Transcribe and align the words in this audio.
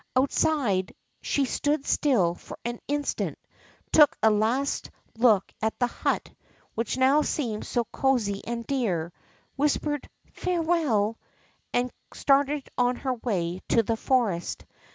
Outside, 0.15 0.95
she 1.21 1.45
stood 1.45 1.85
still 1.85 2.33
for 2.33 2.57
an 2.65 2.79
instant, 2.87 3.37
took 3.91 4.17
a 4.23 4.31
last 4.31 4.89
look 5.15 5.53
at 5.61 5.77
the 5.77 5.85
hut, 5.85 6.31
which 6.73 6.97
now 6.97 7.21
seemed 7.21 7.67
so 7.67 7.83
cosy 7.83 8.41
and 8.47 8.65
dear, 8.65 9.13
whispered 9.57 10.09
Farewell," 10.33 11.19
and 11.71 11.91
started 12.15 12.67
on 12.79 12.95
her 12.95 13.13
way 13.13 13.61
to 13.69 13.83
the 13.83 13.95
forest. 13.95 14.65